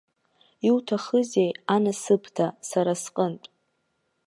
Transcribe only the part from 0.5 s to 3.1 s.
Иуҭахузеи, анасыԥда, сара